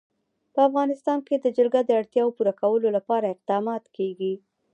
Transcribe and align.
په 0.53 0.59
افغانستان 0.69 1.19
کې 1.27 1.35
د 1.39 1.45
جلګه 1.57 1.81
د 1.85 1.89
اړتیاوو 1.99 2.35
پوره 2.37 2.53
کولو 2.61 2.87
لپاره 2.97 3.25
اقدامات 3.33 3.83
کېږي. 3.97 4.33